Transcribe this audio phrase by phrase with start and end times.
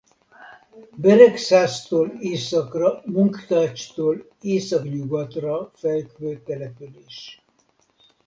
[0.95, 7.41] Beregszásztól északra Munkácstól északnyugatra fekvő település.